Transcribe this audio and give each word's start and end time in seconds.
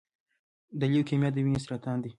د 0.79 0.81
لیوکیمیا 0.91 1.29
د 1.33 1.37
وینې 1.45 1.59
سرطان 1.65 1.97
دی. 2.03 2.09